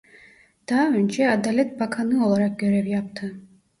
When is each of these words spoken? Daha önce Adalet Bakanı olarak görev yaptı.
Daha 0.69 0.87
önce 0.89 1.29
Adalet 1.29 1.79
Bakanı 1.79 2.27
olarak 2.27 2.59
görev 2.59 2.85
yaptı. 2.85 3.35